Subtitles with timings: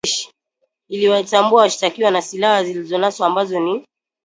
[0.89, 3.85] iliwatambua washtakiwa na silaha zilizonaswa ambazo ni